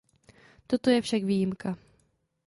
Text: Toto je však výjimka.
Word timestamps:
Toto 0.69 0.87
je 0.89 1.01
však 1.05 1.23
výjimka. 1.23 1.69